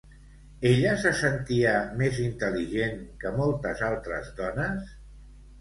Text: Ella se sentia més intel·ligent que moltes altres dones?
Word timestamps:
Ella 0.69 0.93
se 1.01 1.11
sentia 1.19 1.75
més 2.01 2.17
intel·ligent 2.25 2.97
que 3.25 3.35
moltes 3.43 3.85
altres 3.91 4.33
dones? 4.41 4.99